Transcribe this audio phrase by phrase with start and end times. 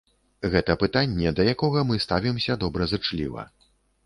[0.53, 3.47] Гэта пытанне, да якога мы ставімся добразычліва.